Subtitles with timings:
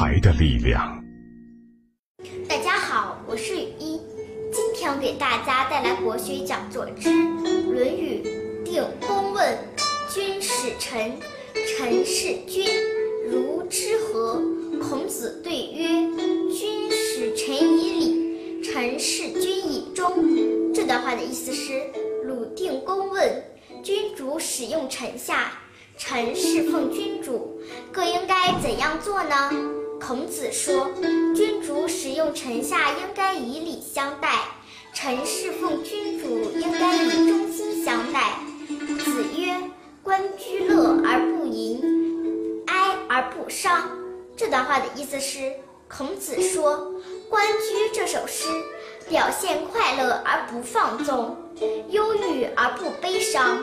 [0.00, 0.98] 才的力量。
[2.48, 4.00] 大家好，我是雨一，
[4.50, 7.10] 今天我给大家带来国学讲座之
[7.70, 8.22] 《论语·
[8.64, 9.58] 定公问：
[10.08, 11.12] 君使臣，
[11.52, 12.64] 臣事君，
[13.30, 14.42] 如之何？”
[14.80, 15.88] 孔子对曰
[16.50, 20.10] ：“君使臣以礼，臣事君以忠。”
[20.72, 21.78] 这段话的意思是：
[22.24, 23.44] 鲁定公问
[23.82, 25.52] 君主使用臣下，
[25.98, 27.60] 臣侍奉君主，
[27.92, 29.50] 各应该怎样做呢？
[30.00, 30.90] 孔子说
[31.36, 34.28] ：“君主使用臣下，应该以礼相待；
[34.94, 38.32] 臣侍奉君主，应该以忠心相待。”
[39.04, 39.54] 子曰
[40.02, 43.90] ：“观居乐而不淫，哀而不伤。”
[44.36, 45.52] 这段话的意思是，
[45.86, 46.76] 孔子说，
[47.28, 48.48] 《关雎》这首诗
[49.08, 51.36] 表现快乐而不放纵，
[51.90, 53.62] 忧郁而不悲伤。